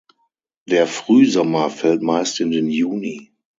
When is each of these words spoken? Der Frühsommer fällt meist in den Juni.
Der 0.67 0.87
Frühsommer 0.87 1.69
fällt 1.69 2.01
meist 2.01 2.39
in 2.39 2.49
den 2.49 2.71
Juni. 2.71 3.31